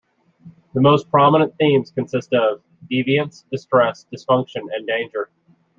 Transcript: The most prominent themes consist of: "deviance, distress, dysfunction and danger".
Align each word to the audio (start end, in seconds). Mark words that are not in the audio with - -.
The 0.73 0.81
most 0.81 1.11
prominent 1.11 1.55
themes 1.59 1.91
consist 1.91 2.33
of: 2.33 2.63
"deviance, 2.91 3.43
distress, 3.51 4.07
dysfunction 4.11 4.63
and 4.75 4.87
danger". 4.87 5.29